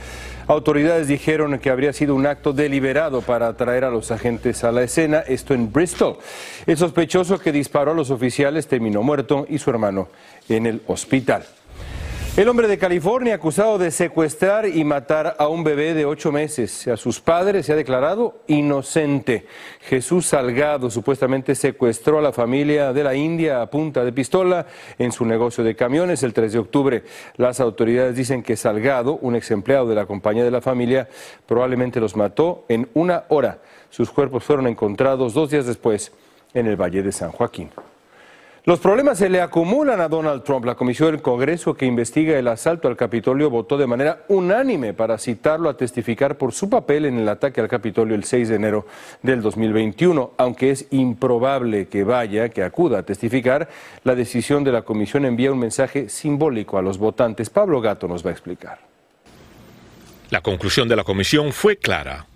Autoridades 0.47 1.07
dijeron 1.07 1.57
que 1.59 1.69
habría 1.69 1.93
sido 1.93 2.13
un 2.13 2.27
acto 2.27 2.51
deliberado 2.51 3.21
para 3.21 3.47
atraer 3.47 3.85
a 3.85 3.89
los 3.89 4.11
agentes 4.11 4.65
a 4.65 4.73
la 4.73 4.83
escena, 4.83 5.19
esto 5.19 5.53
en 5.53 5.71
Bristol. 5.71 6.17
El 6.65 6.75
sospechoso 6.75 7.39
que 7.39 7.53
disparó 7.53 7.91
a 7.91 7.95
los 7.95 8.11
oficiales 8.11 8.67
terminó 8.67 9.03
muerto 9.03 9.47
y 9.49 9.57
su 9.57 9.69
hermano 9.69 10.09
en 10.49 10.65
el 10.65 10.81
hospital. 10.87 11.45
El 12.38 12.48
hombre 12.48 12.69
de 12.69 12.77
California 12.77 13.36
acusado 13.36 13.77
de 13.77 13.91
secuestrar 13.91 14.65
y 14.65 14.86
matar 14.86 15.36
a 15.39 15.50
un 15.50 15.63
bebé 15.63 15.93
de 15.93 16.05
ocho 16.05 16.31
meses. 16.31 16.88
A 16.88 16.95
sus 16.95 17.19
padres 17.19 17.65
se 17.65 17.74
ha 17.74 17.75
declarado 17.75 18.43
inocente. 18.48 19.45
Jesús 19.81 20.27
Salgado 20.27 20.89
supuestamente 20.89 21.53
secuestró 21.53 22.19
a 22.19 22.21
la 22.21 22.31
familia 22.31 22.93
de 22.93 23.03
la 23.03 23.13
India 23.13 23.62
a 23.62 23.69
punta 23.69 24.05
de 24.05 24.13
pistola 24.13 24.67
en 24.98 25.12
su 25.12 25.25
negocio 25.25 25.65
de 25.65 25.75
camiones 25.75 26.24
el 26.24 26.33
3 26.33 26.53
de 26.53 26.59
octubre. 26.59 27.03
Las 27.36 27.59
autoridades 27.59 28.15
dicen 28.15 28.41
que 28.41 28.55
Salgado, 28.55 29.17
un 29.21 29.36
ex 29.36 29.51
empleado 29.51 29.88
de 29.88 29.95
la 29.95 30.05
compañía 30.05 30.45
de 30.45 30.51
la 30.51 30.62
familia, 30.62 31.09
probablemente 31.45 32.00
los 32.00 32.15
mató 32.15 32.63
en 32.69 32.88
una 32.93 33.25
hora. 33.27 33.59
Sus 33.89 34.12
cuerpos 34.12 34.45
fueron 34.45 34.67
encontrados 34.67 35.33
dos 35.33 35.50
días 35.50 35.65
después 35.65 36.13
en 36.53 36.67
el 36.67 36.77
Valle 36.77 37.03
de 37.03 37.12
San 37.12 37.31
Joaquín. 37.31 37.69
Los 38.69 38.77
problemas 38.77 39.17
se 39.17 39.29
le 39.29 39.41
acumulan 39.41 39.99
a 39.99 40.07
Donald 40.07 40.43
Trump. 40.43 40.63
La 40.63 40.75
comisión 40.75 41.09
del 41.09 41.23
Congreso 41.23 41.73
que 41.73 41.88
investiga 41.88 42.38
el 42.38 42.47
asalto 42.47 42.88
al 42.88 42.95
Capitolio 42.95 43.49
votó 43.49 43.79
de 43.79 43.88
manera 43.88 44.25
unánime 44.27 44.93
para 44.93 45.17
citarlo 45.17 45.69
a 45.69 45.75
testificar 45.75 46.38
por 46.38 46.53
su 46.53 46.69
papel 46.69 47.05
en 47.05 47.17
el 47.17 47.27
ataque 47.27 47.61
al 47.61 47.67
Capitolio 47.67 48.13
el 48.13 48.25
6 48.25 48.47
de 48.47 48.55
enero 48.55 48.85
del 49.23 49.41
2021. 49.41 50.33
Aunque 50.38 50.69
es 50.69 50.85
improbable 50.91 51.88
que 51.88 52.03
vaya, 52.03 52.49
que 52.49 52.61
acuda 52.61 52.99
a 52.99 53.03
testificar, 53.03 53.69
la 54.03 54.13
decisión 54.13 54.63
de 54.63 54.71
la 54.71 54.83
comisión 54.83 55.25
envía 55.25 55.51
un 55.51 55.57
mensaje 55.57 56.07
simbólico 56.07 56.77
a 56.77 56.83
los 56.83 56.99
votantes. 56.99 57.49
Pablo 57.49 57.81
Gato 57.81 58.07
nos 58.07 58.23
va 58.23 58.29
a 58.29 58.33
explicar. 58.33 58.88
La 60.29 60.41
conclusión 60.41 60.88
de 60.88 60.95
la 60.95 61.03
comisión 61.03 61.51
fue 61.51 61.77
clara. 61.77 62.27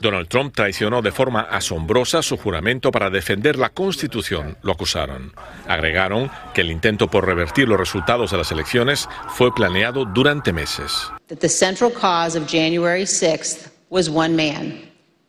Donald 0.00 0.28
Trump 0.28 0.54
traicionó 0.54 1.02
de 1.02 1.12
forma 1.12 1.40
asombrosa 1.40 2.22
su 2.22 2.36
juramento 2.36 2.92
para 2.92 3.10
defender 3.10 3.56
la 3.56 3.70
Constitución, 3.70 4.56
lo 4.62 4.72
acusaron. 4.72 5.32
Agregaron 5.66 6.30
que 6.54 6.60
el 6.60 6.70
intento 6.70 7.08
por 7.08 7.26
revertir 7.26 7.68
los 7.68 7.78
resultados 7.78 8.30
de 8.30 8.38
las 8.38 8.52
elecciones 8.52 9.08
fue 9.28 9.52
planeado 9.52 10.04
durante 10.04 10.52
meses. 10.52 11.10
The 11.28 11.48
central 11.48 11.90
cause 11.92 12.38
of 12.38 12.46
January 12.46 13.02
6th 13.02 13.70
was 13.90 14.08
one 14.08 14.36
man, 14.36 14.82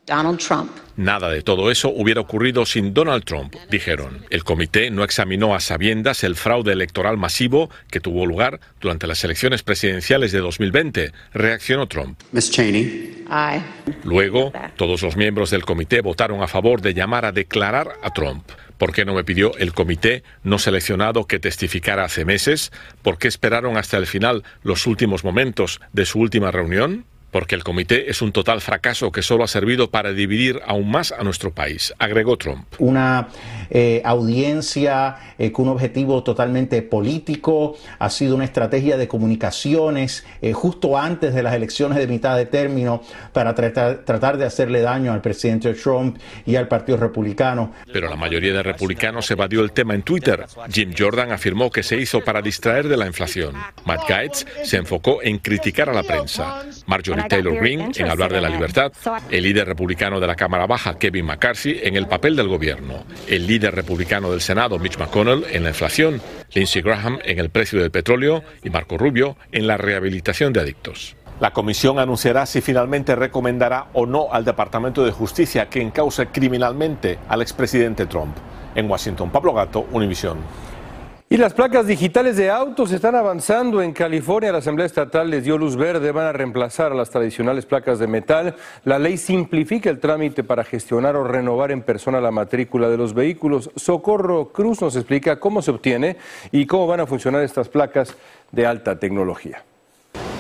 Donald 0.06 0.40
Trump. 0.40 0.72
Nada 0.98 1.30
de 1.30 1.44
todo 1.44 1.70
eso 1.70 1.90
hubiera 1.90 2.22
ocurrido 2.22 2.66
sin 2.66 2.94
Donald 2.94 3.24
Trump, 3.24 3.56
dijeron. 3.70 4.26
El 4.32 4.44
comité 4.44 4.90
no 4.90 5.04
examinó 5.04 5.54
a 5.54 5.60
sabiendas 5.60 6.24
el 6.24 6.36
fraude 6.36 6.74
electoral 6.74 7.18
masivo 7.18 7.70
que 7.92 8.00
tuvo 8.00 8.26
lugar 8.26 8.60
durante 8.82 9.06
las 9.06 9.24
elecciones 9.24 9.62
presidenciales 9.62 10.32
de 10.32 10.40
2020, 10.40 11.12
reaccionó 11.34 11.88
Trump. 11.88 12.20
Miss 12.32 12.50
Cheney. 12.50 13.26
Aye. 13.30 13.62
Luego, 14.04 14.52
todos 14.76 15.04
los 15.04 15.16
miembros 15.16 15.52
del 15.52 15.66
comité 15.66 16.02
votaron 16.02 16.42
a 16.42 16.48
favor 16.48 16.82
de 16.82 16.96
llamar 16.96 17.26
a 17.26 17.32
declarar 17.32 17.94
a 18.02 18.12
Trump. 18.12 18.50
¿Por 18.80 18.92
qué 18.92 19.06
no 19.06 19.14
me 19.14 19.24
pidió 19.24 19.56
el 19.58 19.74
comité 19.74 20.24
no 20.44 20.58
seleccionado 20.58 21.26
que 21.26 21.38
testificara 21.38 22.06
hace 22.06 22.26
meses? 22.26 22.72
¿Por 23.04 23.20
qué 23.20 23.28
esperaron 23.28 23.78
hasta 23.78 23.98
el 23.98 24.08
final 24.08 24.44
los 24.64 24.88
últimos 24.88 25.24
momentos 25.24 25.80
de 25.94 26.06
su 26.06 26.20
última 26.20 26.50
reunión? 26.52 27.06
Porque 27.32 27.56
el 27.56 27.64
comité 27.64 28.10
es 28.10 28.22
un 28.22 28.32
total 28.32 28.62
fracaso 28.62 29.12
que 29.12 29.22
solo 29.22 29.44
ha 29.44 29.48
servido 29.48 29.90
para 29.90 30.14
dividir 30.14 30.62
aún 30.66 30.90
más 30.90 31.12
a 31.12 31.24
nuestro 31.24 31.52
país, 31.52 31.94
agregó 32.00 32.38
Trump. 32.38 32.66
Una 32.80 33.28
eh, 33.70 34.02
audiencia 34.06 35.18
eh, 35.38 35.52
con 35.52 35.68
un 35.68 35.74
objetivo 35.74 36.24
totalmente 36.24 36.82
político, 36.82 37.78
ha 38.00 38.10
sido 38.10 38.36
una 38.36 38.46
estrategia 38.46 38.98
de 38.98 39.08
comunicaciones 39.08 40.26
eh, 40.42 40.54
justo 40.54 40.98
antes 40.98 41.34
de 41.34 41.44
las 41.44 41.54
elecciones 41.54 41.98
de 41.98 42.08
mitad 42.08 42.38
de 42.38 42.46
término 42.46 43.02
para 43.34 43.54
tratar, 43.54 44.06
tratar 44.06 44.38
de 44.38 44.46
hacerle 44.46 44.82
daño 44.82 45.12
al 45.12 45.22
presidente 45.22 45.74
Trump 45.74 46.18
y 46.46 46.56
al 46.56 46.68
Partido 46.68 46.98
Republicano. 46.98 47.74
Pero 47.92 48.10
la 48.10 48.16
mayoría 48.16 48.54
de 48.54 48.64
republicanos 48.64 49.30
evadió 49.32 49.62
el 49.62 49.72
tema 49.72 49.94
en 49.94 50.04
Twitter. 50.04 50.46
Jim 50.72 50.94
Jordan 50.98 51.32
afirmó 51.32 51.70
que 51.70 51.84
se 51.84 51.98
hizo 51.98 52.22
para 52.22 52.42
distraer 52.42 52.88
de 52.88 52.98
la 52.98 53.08
inflación. 53.08 53.56
Matt 53.86 54.08
Gaetz 54.08 54.46
se 54.64 54.78
enfocó 54.78 55.22
en 55.22 55.40
criticar 55.40 55.90
a 55.90 55.94
la 55.94 56.04
prensa. 56.04 56.64
Marjorie 56.86 57.17
Taylor 57.28 57.56
Greene 57.56 57.92
en 57.96 58.10
hablar 58.10 58.32
de 58.32 58.42
la 58.42 58.50
libertad, 58.50 58.92
el 59.30 59.44
líder 59.44 59.68
republicano 59.68 60.20
de 60.20 60.28
la 60.28 60.36
Cámara 60.36 60.68
Baja, 60.68 60.98
Kevin 60.98 61.26
McCarthy, 61.26 61.80
en 61.84 61.96
el 61.96 62.08
papel 62.08 62.36
del 62.36 62.48
gobierno, 62.48 63.06
el 63.28 63.48
líder 63.48 63.76
republicano 63.76 64.32
del 64.32 64.42
Senado, 64.42 64.80
Mitch 64.80 64.98
McConnell, 64.98 65.46
en 65.52 65.64
la 65.64 65.70
inflación, 65.70 66.22
Lindsey 66.54 66.82
Graham 66.82 67.20
en 67.24 67.40
el 67.40 67.50
precio 67.50 67.82
del 67.82 67.92
petróleo 67.92 68.44
y 68.64 68.70
Marco 68.70 68.98
Rubio 68.98 69.38
en 69.52 69.68
la 69.68 69.78
rehabilitación 69.78 70.54
de 70.54 70.62
adictos. 70.62 71.16
La 71.40 71.54
comisión 71.54 72.00
anunciará 72.00 72.48
si 72.48 72.62
finalmente 72.62 73.16
recomendará 73.16 73.88
o 73.94 74.08
no 74.08 74.30
al 74.32 74.44
Departamento 74.44 75.06
de 75.06 75.12
Justicia 75.12 75.70
que 75.70 75.82
encauce 75.82 76.28
criminalmente 76.28 77.20
al 77.28 77.44
expresidente 77.44 78.08
Trump. 78.08 78.36
En 78.74 78.90
Washington, 78.90 79.30
Pablo 79.30 79.54
Gato, 79.54 79.86
Univisión. 79.92 80.38
Y 81.30 81.36
las 81.36 81.54
placas 81.54 81.86
digitales 81.86 82.38
de 82.38 82.50
autos 82.50 82.94
están 82.94 83.14
avanzando 83.14 83.82
en 83.82 83.92
California. 83.92 84.54
La 84.54 84.60
Asamblea 84.60 84.86
Estatal 84.86 85.30
les 85.30 85.44
dio 85.44 85.58
luz 85.58 85.76
verde, 85.76 86.14
van 86.14 86.28
a 86.28 86.32
reemplazar 86.32 86.94
a 86.94 86.96
las 86.96 87.10
tradicionales 87.10 87.66
placas 87.66 88.00
de 88.00 88.08
metal. 88.08 88.56
La 88.86 88.98
ley 88.98 89.18
simplifica 89.18 89.90
el 89.90 90.00
trámite 90.00 90.46
para 90.46 90.64
gestionar 90.64 91.18
o 91.18 91.26
renovar 91.26 91.72
en 91.72 91.82
persona 91.82 92.22
la 92.22 92.32
matrícula 92.32 92.88
de 92.88 92.96
los 92.96 93.14
vehículos. 93.14 93.70
Socorro 93.76 94.54
Cruz 94.54 94.82
nos 94.82 94.96
explica 94.96 95.38
cómo 95.38 95.62
se 95.62 95.72
obtiene 95.72 96.16
y 96.54 96.66
cómo 96.66 96.88
van 96.88 97.02
a 97.02 97.06
funcionar 97.06 97.44
estas 97.44 97.68
placas 97.68 98.16
de 98.54 98.66
alta 98.66 98.98
tecnología. 98.98 99.66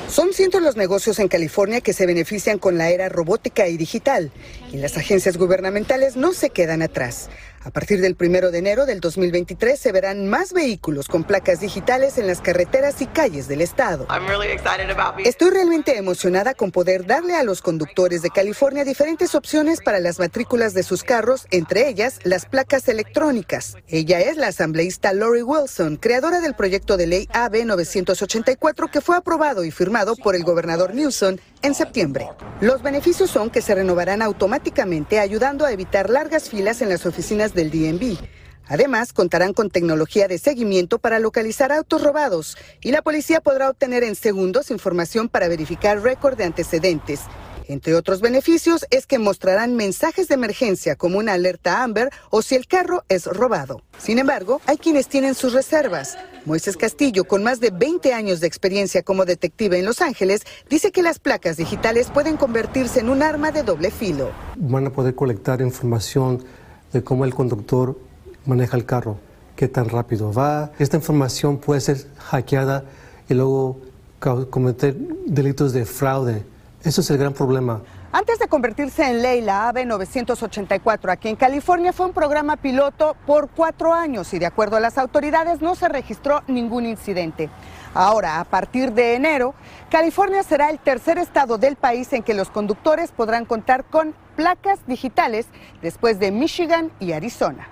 Son 0.07 0.31
cientos 0.31 0.61
los 0.61 0.77
negocios 0.77 1.19
en 1.19 1.27
California 1.27 1.81
que 1.81 1.91
se 1.91 2.05
benefician 2.05 2.59
con 2.59 2.77
la 2.77 2.91
era 2.91 3.09
robótica 3.09 3.67
y 3.67 3.75
digital, 3.75 4.31
y 4.71 4.77
las 4.77 4.97
agencias 4.97 5.35
gubernamentales 5.35 6.15
no 6.15 6.31
se 6.31 6.49
quedan 6.49 6.81
atrás. 6.81 7.29
A 7.67 7.69
partir 7.69 7.99
del 7.99 8.15
primero 8.15 8.49
de 8.49 8.59
enero 8.59 8.85
del 8.85 9.01
2023 9.01 9.77
se 9.77 9.91
verán 9.91 10.29
más 10.29 10.53
vehículos 10.53 11.09
con 11.09 11.25
placas 11.25 11.59
digitales 11.59 12.17
en 12.17 12.25
las 12.25 12.39
carreteras 12.39 13.01
y 13.01 13.07
calles 13.07 13.49
del 13.49 13.59
estado. 13.59 14.07
Estoy 15.25 15.49
realmente 15.49 15.97
emocionada 15.97 16.53
con 16.53 16.71
poder 16.71 17.05
darle 17.05 17.35
a 17.35 17.43
los 17.43 17.61
conductores 17.61 18.21
de 18.21 18.29
California 18.29 18.85
diferentes 18.85 19.35
opciones 19.35 19.81
para 19.83 19.99
las 19.99 20.17
matrículas 20.17 20.73
de 20.73 20.83
sus 20.83 21.03
carros, 21.03 21.45
entre 21.51 21.89
ellas 21.89 22.19
las 22.23 22.45
placas 22.45 22.87
electrónicas. 22.87 23.75
Ella 23.89 24.21
es 24.21 24.37
la 24.37 24.47
asambleísta 24.47 25.11
Lori 25.11 25.41
Wilson, 25.41 25.97
creadora 25.97 26.39
del 26.39 26.55
proyecto 26.55 26.95
de 26.95 27.07
ley 27.07 27.27
AB 27.33 27.65
984 27.65 28.87
que 28.87 29.01
fue 29.01 29.17
aprobado 29.17 29.65
y 29.65 29.71
firmado 29.71 30.15
por 30.15 30.37
el 30.37 30.45
gobernador 30.45 30.95
Newsom 30.95 31.35
en 31.61 31.73
septiembre. 31.73 32.29
Los 32.61 32.81
beneficios 32.81 33.29
son 33.29 33.49
que 33.49 33.61
se 33.61 33.75
renovarán 33.75 34.21
automáticamente 34.21 35.19
ayudando 35.19 35.65
a 35.65 35.71
evitar 35.71 36.09
largas 36.09 36.49
filas 36.49 36.81
en 36.81 36.89
las 36.89 37.05
oficinas 37.05 37.53
del 37.53 37.71
DNB. 37.71 38.17
Además, 38.67 39.13
contarán 39.13 39.53
con 39.53 39.69
tecnología 39.69 40.27
de 40.27 40.37
seguimiento 40.37 40.99
para 40.99 41.19
localizar 41.19 41.71
autos 41.71 42.03
robados 42.03 42.57
y 42.81 42.91
la 42.91 43.01
policía 43.01 43.41
podrá 43.41 43.69
obtener 43.69 44.03
en 44.03 44.15
segundos 44.15 44.71
información 44.71 45.29
para 45.29 45.47
verificar 45.47 46.01
récord 46.01 46.37
de 46.37 46.43
antecedentes. 46.43 47.21
Entre 47.67 47.95
otros 47.95 48.21
beneficios 48.21 48.85
es 48.89 49.05
que 49.07 49.19
mostrarán 49.19 49.75
mensajes 49.75 50.27
de 50.27 50.35
emergencia 50.35 50.95
como 50.95 51.17
una 51.17 51.33
alerta 51.33 51.83
Amber 51.83 52.09
o 52.29 52.41
si 52.41 52.55
el 52.55 52.67
carro 52.67 53.03
es 53.09 53.25
robado. 53.25 53.81
Sin 53.97 54.19
embargo, 54.19 54.61
hay 54.65 54.77
quienes 54.77 55.07
tienen 55.07 55.35
sus 55.35 55.53
reservas. 55.53 56.17
Moisés 56.47 56.77
Castillo, 56.77 57.25
con 57.25 57.43
más 57.43 57.59
de 57.59 57.71
20 57.71 58.13
años 58.13 58.39
de 58.39 58.47
experiencia 58.47 59.03
como 59.03 59.25
detective 59.25 59.77
en 59.77 59.85
Los 59.85 59.99
Ángeles, 60.01 60.43
dice 60.69 60.93
que 60.93 61.01
las 61.01 61.19
placas 61.19 61.57
digitales 61.57 62.09
pueden 62.09 62.37
convertirse 62.37 63.01
en 63.01 63.09
un 63.09 63.21
arma 63.21 63.51
de 63.51 63.63
doble 63.63 63.91
filo. 63.91 64.29
Van 64.55 64.87
a 64.87 64.89
poder 64.89 65.13
colectar 65.13 65.59
información 65.59 66.41
de 66.93 67.03
cómo 67.03 67.25
el 67.25 67.35
conductor 67.35 67.99
maneja 68.45 68.77
el 68.77 68.85
carro, 68.85 69.17
qué 69.57 69.67
tan 69.67 69.89
rápido 69.89 70.31
va. 70.31 70.71
Esta 70.79 70.95
información 70.95 71.57
puede 71.57 71.81
ser 71.81 72.07
hackeada 72.17 72.85
y 73.27 73.33
luego 73.33 73.81
cometer 74.49 74.95
delitos 75.25 75.73
de 75.73 75.83
fraude. 75.83 76.43
Eso 76.81 77.01
es 77.01 77.09
el 77.09 77.17
gran 77.17 77.33
problema. 77.33 77.81
Antes 78.13 78.39
de 78.39 78.47
convertirse 78.47 79.03
en 79.03 79.21
ley, 79.21 79.41
la 79.41 79.67
AB 79.67 79.85
984 79.85 81.11
aquí 81.11 81.27
en 81.27 81.35
California 81.35 81.91
fue 81.91 82.05
un 82.05 82.13
programa 82.13 82.55
piloto 82.55 83.17
por 83.25 83.49
cuatro 83.49 83.93
años 83.93 84.33
y 84.33 84.39
de 84.39 84.45
acuerdo 84.45 84.77
a 84.77 84.79
las 84.79 84.97
autoridades 84.97 85.61
no 85.61 85.75
se 85.75 85.89
registró 85.89 86.41
ningún 86.47 86.85
incidente. 86.85 87.49
Ahora, 87.93 88.39
a 88.39 88.45
partir 88.45 88.93
de 88.93 89.15
enero, 89.15 89.55
California 89.89 90.41
será 90.43 90.69
el 90.69 90.79
tercer 90.79 91.17
estado 91.17 91.57
del 91.57 91.75
país 91.75 92.13
en 92.13 92.23
que 92.23 92.33
los 92.33 92.49
conductores 92.49 93.11
podrán 93.11 93.43
contar 93.43 93.83
con 93.83 94.15
placas 94.37 94.79
digitales 94.87 95.47
después 95.81 96.17
de 96.17 96.31
Michigan 96.31 96.91
y 97.01 97.11
Arizona. 97.11 97.67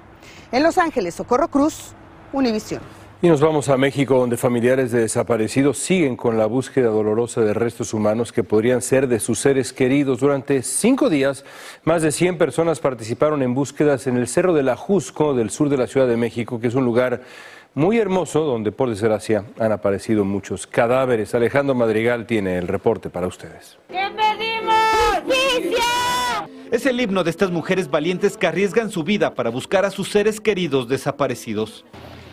En 0.51 0.63
Los 0.63 0.77
Ángeles, 0.77 1.15
Socorro 1.15 1.47
Cruz, 1.47 1.93
Univisión. 2.33 2.81
Y 3.21 3.29
nos 3.29 3.39
vamos 3.39 3.69
a 3.69 3.77
México, 3.77 4.19
donde 4.19 4.35
familiares 4.35 4.91
de 4.91 4.99
desaparecidos 4.99 5.77
siguen 5.77 6.17
con 6.17 6.37
la 6.37 6.45
búsqueda 6.45 6.89
dolorosa 6.89 7.41
de 7.41 7.53
restos 7.53 7.93
humanos 7.93 8.33
que 8.33 8.43
podrían 8.43 8.81
ser 8.81 9.07
de 9.07 9.19
sus 9.19 9.39
seres 9.39 9.71
queridos. 9.71 10.19
Durante 10.19 10.61
cinco 10.61 11.09
días, 11.09 11.45
más 11.85 12.01
de 12.01 12.11
100 12.11 12.37
personas 12.37 12.81
participaron 12.81 13.41
en 13.41 13.55
búsquedas 13.55 14.05
en 14.07 14.17
el 14.17 14.27
Cerro 14.27 14.53
de 14.53 14.63
la 14.63 14.75
Jusco, 14.75 15.33
del 15.33 15.49
sur 15.49 15.69
de 15.69 15.77
la 15.77 15.87
Ciudad 15.87 16.07
de 16.07 16.17
México, 16.17 16.59
que 16.59 16.67
es 16.67 16.75
un 16.75 16.83
lugar 16.83 17.21
muy 17.73 17.97
hermoso 17.97 18.41
donde, 18.41 18.71
por 18.71 18.89
desgracia, 18.89 19.45
han 19.59 19.71
aparecido 19.71 20.25
muchos 20.25 20.67
cadáveres. 20.67 21.33
Alejandro 21.33 21.73
Madrigal 21.73 22.27
tiene 22.27 22.57
el 22.57 22.67
reporte 22.67 23.09
para 23.09 23.27
ustedes. 23.27 23.77
¿Qué 23.87 24.07
pedimos? 24.15 24.75
¡Justicia! 25.23 26.47
Es 26.69 26.85
el 26.85 26.99
himno 26.99 27.23
de 27.23 27.29
estas 27.29 27.49
mujeres 27.49 27.89
valientes 27.89 28.35
que 28.35 28.47
arriesgan 28.47 28.91
su 28.91 29.03
vida 29.03 29.33
para 29.33 29.49
buscar 29.49 29.85
a 29.85 29.89
sus 29.89 30.09
seres 30.09 30.41
queridos 30.41 30.89
desaparecidos. 30.89 31.85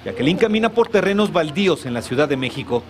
Jacqueline 0.04 0.38
camina 0.38 0.70
por 0.70 0.88
terrenos 0.88 1.32
baldíos 1.32 1.86
en 1.86 1.94
la 1.94 2.02
Ciudad 2.02 2.28
de 2.28 2.36
México. 2.36 2.82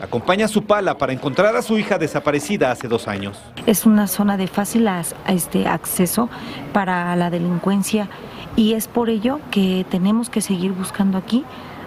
Acompaña 0.00 0.46
a 0.46 0.48
su 0.48 0.64
pala 0.64 0.98
para 0.98 1.12
encontrar 1.12 1.54
a 1.56 1.62
su 1.62 1.78
hija 1.78 1.98
desaparecida 1.98 2.70
hace 2.70 2.88
dos 2.88 3.08
años. 3.08 3.38
Es 3.66 3.86
una 3.86 4.06
zona 4.06 4.36
de 4.36 4.46
fácil 4.46 4.88
este, 5.28 5.66
acceso 5.66 6.28
para 6.72 7.14
la 7.16 7.30
delincuencia 7.30 8.08
y 8.56 8.74
es 8.74 8.88
por 8.88 9.08
ello 9.08 9.40
que 9.50 9.86
tenemos 9.88 10.30
que 10.30 10.40
seguir 10.40 10.72
buscando 10.72 11.18
aquí 11.18 11.44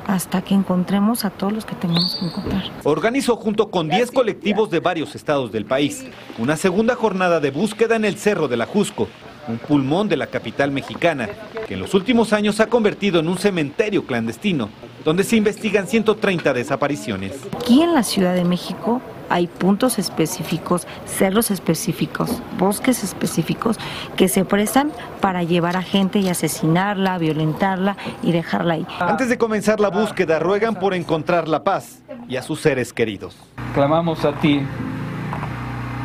hasta 0.07 0.41
que 0.41 0.53
encontremos 0.53 1.25
a 1.25 1.29
todos 1.29 1.53
los 1.53 1.65
que 1.65 1.75
tengamos 1.75 2.15
que 2.15 2.25
encontrar. 2.25 2.63
Organizó 2.83 3.35
junto 3.35 3.69
con 3.69 3.87
10 3.87 4.11
colectivos 4.11 4.69
de 4.69 4.79
varios 4.79 5.15
estados 5.15 5.51
del 5.51 5.65
país 5.65 6.05
una 6.37 6.57
segunda 6.57 6.95
jornada 6.95 7.39
de 7.39 7.51
búsqueda 7.51 7.97
en 7.97 8.05
el 8.05 8.17
Cerro 8.17 8.47
de 8.47 8.57
la 8.57 8.65
Jusco, 8.65 9.07
un 9.47 9.57
pulmón 9.57 10.09
de 10.09 10.17
la 10.17 10.27
capital 10.27 10.71
mexicana, 10.71 11.29
que 11.67 11.73
en 11.73 11.79
los 11.79 11.93
últimos 11.93 12.33
años 12.33 12.55
se 12.55 12.63
ha 12.63 12.67
convertido 12.67 13.19
en 13.19 13.27
un 13.27 13.37
cementerio 13.37 14.05
clandestino, 14.05 14.69
donde 15.03 15.23
se 15.23 15.35
investigan 15.35 15.87
130 15.87 16.53
desapariciones. 16.53 17.33
Aquí 17.55 17.81
en 17.81 17.93
la 17.93 18.03
Ciudad 18.03 18.35
de 18.35 18.43
México 18.43 19.01
hay 19.29 19.47
puntos 19.47 19.97
específicos, 19.97 20.85
cerros 21.05 21.51
específicos, 21.51 22.41
bosques 22.57 23.03
específicos 23.03 23.77
que 24.17 24.27
se 24.27 24.43
prestan 24.43 24.91
para 25.21 25.43
llevar 25.43 25.77
a 25.77 25.81
gente 25.81 26.19
y 26.19 26.27
asesinarla, 26.27 27.17
violentarla 27.17 27.95
y 28.21 28.33
dejarla 28.33 28.73
ahí. 28.73 28.85
Antes 28.99 29.29
de 29.29 29.37
comenzar 29.37 29.79
la 29.79 29.89
búsqueda, 29.89 30.39
ruegan 30.39 30.75
por 30.75 30.93
encontrar 30.93 31.47
la 31.47 31.63
paz 31.63 32.01
y 32.27 32.35
a 32.35 32.41
sus 32.41 32.59
seres 32.59 32.91
queridos. 32.91 33.37
Clamamos 33.73 34.25
a 34.25 34.33
ti 34.33 34.61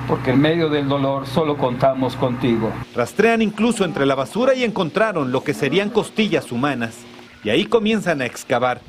porque 0.09 0.31
en 0.31 0.41
medio 0.41 0.69
del 0.69 0.89
dolor 0.89 1.27
solo 1.27 1.57
contamos 1.57 2.17
contigo. 2.17 2.73
Rastrean 2.95 3.43
incluso 3.43 3.85
entre 3.85 4.07
la 4.07 4.15
basura 4.15 4.55
y 4.55 4.65
encontraron 4.65 5.33
lo 5.33 5.43
que 5.43 5.55
serían 5.55 5.91
costillas 5.91 6.53
humanas. 6.53 6.99
Y 7.45 7.51
ahí 7.51 7.67
comienzan 7.67 8.21
a 8.21 8.27
excavar 8.27 8.81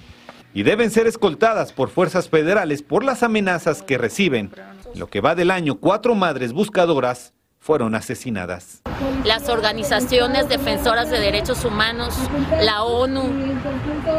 y 0.53 0.63
deben 0.63 0.89
ser 0.89 1.07
escoltadas 1.07 1.71
por 1.73 1.89
fuerzas 1.89 2.29
federales 2.29 2.81
por 2.81 3.03
las 3.03 3.23
amenazas 3.23 3.83
que 3.83 3.97
reciben. 3.97 4.51
lo 4.95 5.07
que 5.07 5.21
va 5.21 5.35
del 5.35 5.51
año, 5.51 5.75
cuatro 5.75 6.15
madres 6.15 6.53
buscadoras 6.53 7.33
fueron 7.67 7.95
asesinadas. 7.95 8.79
Las 9.25 9.49
organizaciones 9.49 10.47
defensoras 10.47 11.09
de 11.09 11.19
derechos 11.19 11.65
humanos, 11.65 12.15
la 12.61 12.83
ONU, 12.83 13.23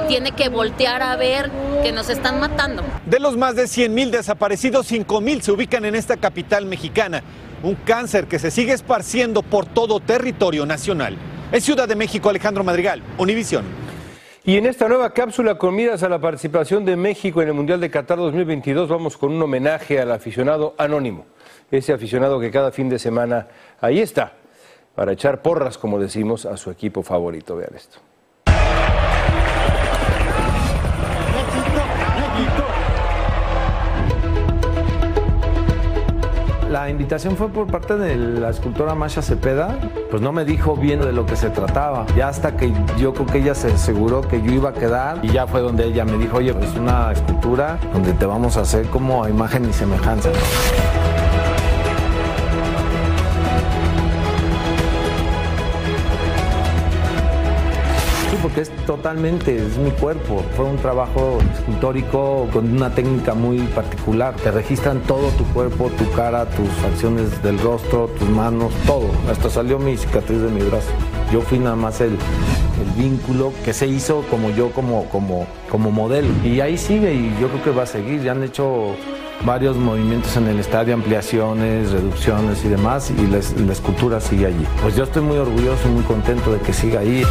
tiene 0.06 0.32
que 0.32 0.50
voltear 0.50 1.02
a 1.02 1.16
ver 1.16 1.50
que 1.82 1.90
nos 1.90 2.10
están 2.10 2.40
matando. 2.40 2.82
De 3.06 3.18
los 3.18 3.38
más 3.38 3.56
de 3.56 3.66
100 3.66 3.94
mil 3.94 4.10
desaparecidos, 4.10 4.86
5 4.88 5.22
mil 5.22 5.40
se 5.40 5.50
ubican 5.50 5.86
en 5.86 5.94
esta 5.94 6.18
capital 6.18 6.66
mexicana. 6.66 7.22
Un 7.62 7.74
cáncer 7.74 8.26
que 8.26 8.38
se 8.38 8.50
sigue 8.50 8.74
esparciendo 8.74 9.40
por 9.40 9.64
todo 9.64 9.98
territorio 9.98 10.66
nacional. 10.66 11.16
En 11.50 11.62
Ciudad 11.62 11.88
de 11.88 11.96
México, 11.96 12.28
Alejandro 12.28 12.64
Madrigal, 12.64 13.02
Univisión. 13.16 13.64
Y 14.48 14.56
en 14.56 14.64
esta 14.64 14.88
nueva 14.88 15.12
cápsula 15.12 15.56
con 15.58 15.76
miras 15.76 16.02
a 16.02 16.08
la 16.08 16.18
participación 16.18 16.82
de 16.86 16.96
México 16.96 17.42
en 17.42 17.48
el 17.48 17.52
Mundial 17.52 17.82
de 17.82 17.90
Qatar 17.90 18.16
2022 18.16 18.88
vamos 18.88 19.18
con 19.18 19.30
un 19.30 19.42
homenaje 19.42 20.00
al 20.00 20.10
aficionado 20.10 20.74
anónimo, 20.78 21.26
ese 21.70 21.92
aficionado 21.92 22.40
que 22.40 22.50
cada 22.50 22.72
fin 22.72 22.88
de 22.88 22.98
semana 22.98 23.46
ahí 23.78 24.00
está, 24.00 24.32
para 24.94 25.12
echar 25.12 25.42
porras, 25.42 25.76
como 25.76 26.00
decimos, 26.00 26.46
a 26.46 26.56
su 26.56 26.70
equipo 26.70 27.02
favorito. 27.02 27.56
Vean 27.56 27.74
esto. 27.76 27.98
La 36.78 36.88
invitación 36.88 37.36
fue 37.36 37.48
por 37.48 37.66
parte 37.66 37.96
de 37.96 38.14
la 38.14 38.50
escultora 38.50 38.94
Masha 38.94 39.20
Cepeda, 39.20 39.76
pues 40.12 40.22
no 40.22 40.30
me 40.30 40.44
dijo 40.44 40.76
bien 40.76 41.00
de 41.00 41.12
lo 41.12 41.26
que 41.26 41.34
se 41.34 41.50
trataba. 41.50 42.06
Ya 42.16 42.28
hasta 42.28 42.56
que 42.56 42.72
yo 42.96 43.12
creo 43.12 43.26
que 43.26 43.38
ella 43.38 43.56
se 43.56 43.72
aseguró 43.72 44.20
que 44.20 44.40
yo 44.40 44.52
iba 44.52 44.70
a 44.70 44.72
quedar 44.72 45.18
y 45.24 45.28
ya 45.30 45.48
fue 45.48 45.60
donde 45.60 45.86
ella 45.86 46.04
me 46.04 46.16
dijo, 46.18 46.36
oye, 46.36 46.54
es 46.62 46.76
una 46.76 47.10
escultura 47.10 47.80
donde 47.92 48.12
te 48.12 48.26
vamos 48.26 48.56
a 48.56 48.60
hacer 48.60 48.86
como 48.90 49.26
imagen 49.26 49.68
y 49.68 49.72
semejanza. 49.72 50.30
Totalmente, 58.88 59.54
es 59.54 59.76
mi 59.76 59.90
cuerpo. 59.90 60.42
Fue 60.56 60.64
un 60.64 60.78
trabajo 60.78 61.40
escultórico 61.52 62.48
con 62.50 62.72
una 62.72 62.88
técnica 62.88 63.34
muy 63.34 63.58
particular. 63.58 64.34
Te 64.36 64.50
registran 64.50 65.00
todo 65.00 65.28
tu 65.32 65.44
cuerpo, 65.52 65.90
tu 65.98 66.10
cara, 66.12 66.46
tus 66.46 66.70
facciones 66.70 67.42
del 67.42 67.58
rostro, 67.58 68.08
tus 68.18 68.26
manos, 68.30 68.72
todo. 68.86 69.10
Hasta 69.30 69.50
salió 69.50 69.78
mi 69.78 69.94
cicatriz 69.98 70.40
de 70.40 70.48
mi 70.48 70.62
brazo. 70.62 70.88
Yo 71.30 71.42
fui 71.42 71.58
nada 71.58 71.76
más 71.76 72.00
el, 72.00 72.12
el 72.12 72.90
vínculo 72.96 73.52
que 73.62 73.74
se 73.74 73.86
hizo 73.86 74.22
como 74.30 74.48
yo, 74.48 74.70
como, 74.70 75.04
como, 75.10 75.46
como 75.70 75.90
modelo. 75.90 76.28
Y 76.42 76.60
ahí 76.60 76.78
sigue 76.78 77.12
y 77.12 77.36
yo 77.38 77.48
creo 77.48 77.64
que 77.64 77.70
va 77.72 77.82
a 77.82 77.86
seguir. 77.86 78.22
Ya 78.22 78.32
han 78.32 78.42
hecho 78.42 78.94
varios 79.44 79.76
movimientos 79.76 80.34
en 80.38 80.48
el 80.48 80.58
estadio, 80.58 80.94
ampliaciones, 80.94 81.90
reducciones 81.90 82.64
y 82.64 82.68
demás, 82.68 83.10
y 83.10 83.26
la, 83.26 83.40
la 83.66 83.72
escultura 83.72 84.18
sigue 84.18 84.46
allí. 84.46 84.66
Pues 84.80 84.96
yo 84.96 85.04
estoy 85.04 85.20
muy 85.20 85.36
orgulloso 85.36 85.88
y 85.88 85.90
muy 85.90 86.04
contento 86.04 86.52
de 86.52 86.58
que 86.60 86.72
siga 86.72 87.00
ahí 87.00 87.22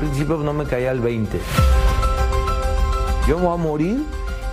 principio 0.00 0.38
no 0.38 0.52
me 0.52 0.64
caía 0.64 0.90
el 0.90 1.00
20. 1.00 1.38
Yo 3.28 3.38
voy 3.38 3.52
a 3.52 3.56
morir 3.56 4.02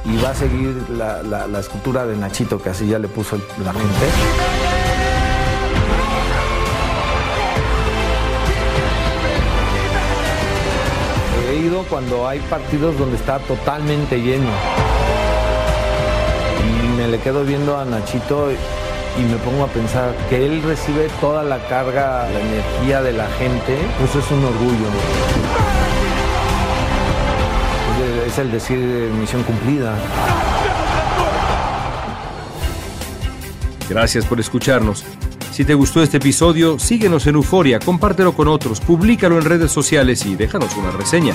y 0.03 0.17
va 0.21 0.31
a 0.31 0.35
seguir 0.35 0.75
la, 0.89 1.59
escultura 1.59 2.05
de 2.05 2.15
Nachito, 2.17 2.61
que 2.61 2.69
así 2.69 2.87
ya 2.87 2.99
le 2.99 3.07
puso 3.07 3.37
la 3.63 3.73
gente. 3.73 4.05
He 11.49 11.55
ido 11.59 11.83
cuando 11.83 12.27
hay 12.27 12.39
partidos 12.41 12.97
donde 12.99 13.15
está 13.15 13.39
totalmente 13.39 14.21
lleno. 14.21 14.49
Y 16.61 16.97
me 16.97 17.07
le 17.07 17.19
quedo 17.19 17.45
viendo 17.45 17.77
a 17.77 17.85
Nachito 17.85 18.49
y 19.17 19.21
me 19.23 19.37
pongo 19.37 19.63
a 19.63 19.67
pensar 19.67 20.15
que 20.29 20.45
él 20.45 20.61
recibe 20.63 21.07
toda 21.19 21.43
la 21.43 21.59
carga, 21.67 22.27
la 22.29 22.39
energía 22.39 23.01
de 23.01 23.13
la 23.13 23.27
gente, 23.31 23.77
eso 24.03 24.19
es 24.19 24.31
un 24.31 24.43
orgullo. 24.43 24.87
Es 28.27 28.37
el 28.37 28.51
decir 28.51 28.77
misión 29.19 29.43
cumplida. 29.43 29.93
Gracias 33.89 34.25
por 34.25 34.39
escucharnos. 34.39 35.03
Si 35.51 35.65
te 35.65 35.73
gustó 35.73 36.03
este 36.03 36.17
episodio, 36.17 36.77
síguenos 36.77 37.25
en 37.25 37.35
Euforia, 37.35 37.79
compártelo 37.79 38.33
con 38.33 38.47
otros, 38.47 38.79
públicalo 38.79 39.37
en 39.39 39.45
redes 39.45 39.71
sociales 39.71 40.25
y 40.25 40.35
déjanos 40.35 40.75
una 40.75 40.91
reseña. 40.91 41.33